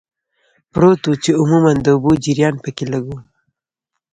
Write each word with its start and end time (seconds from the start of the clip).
پروت 0.71 1.01
و، 1.07 1.11
چې 1.23 1.31
عموماً 1.39 1.71
د 1.81 1.87
اوبو 1.95 2.11
جریان 2.23 2.55
پکې 2.63 2.85
لږ 2.91 3.03
و. 3.09 3.17